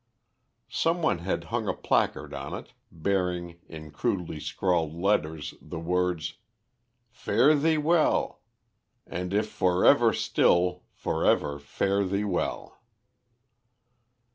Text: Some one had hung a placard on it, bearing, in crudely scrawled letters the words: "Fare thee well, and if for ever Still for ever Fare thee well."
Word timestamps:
Some 0.71 1.03
one 1.03 1.19
had 1.19 1.43
hung 1.53 1.67
a 1.67 1.75
placard 1.75 2.33
on 2.33 2.55
it, 2.55 2.73
bearing, 2.91 3.59
in 3.67 3.91
crudely 3.91 4.39
scrawled 4.39 4.95
letters 4.95 5.53
the 5.61 5.77
words: 5.79 6.39
"Fare 7.11 7.53
thee 7.53 7.77
well, 7.77 8.41
and 9.05 9.31
if 9.31 9.47
for 9.47 9.85
ever 9.85 10.11
Still 10.11 10.81
for 10.91 11.23
ever 11.23 11.59
Fare 11.59 12.03
thee 12.03 12.23
well." 12.25 12.81